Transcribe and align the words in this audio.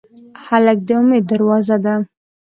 هلک 0.45 0.77
د 0.87 0.89
امید 0.99 1.23
دروازه 1.31 1.77
ده. 1.83 1.95